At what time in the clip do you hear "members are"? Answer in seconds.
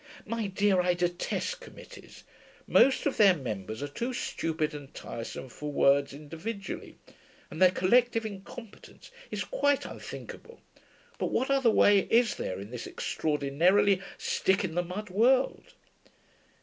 3.35-3.87